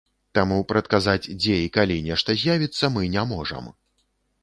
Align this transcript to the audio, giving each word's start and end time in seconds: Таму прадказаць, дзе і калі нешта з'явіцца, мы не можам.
Таму 0.37 0.55
прадказаць, 0.71 1.31
дзе 1.43 1.59
і 1.67 1.69
калі 1.77 1.99
нешта 2.09 2.39
з'явіцца, 2.47 2.93
мы 2.97 3.01
не 3.19 3.31
можам. 3.37 3.73